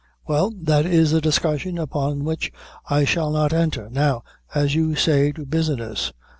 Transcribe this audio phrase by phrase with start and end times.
[0.25, 2.51] "Well, that is a discussion upon which
[2.89, 3.87] I shall not enter.
[3.91, 4.23] Now,
[4.55, 6.11] as you say, to business."